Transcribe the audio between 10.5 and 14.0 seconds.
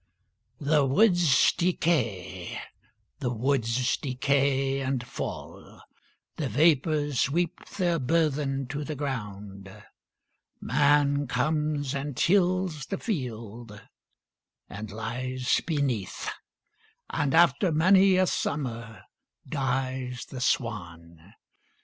Man comes and tills the field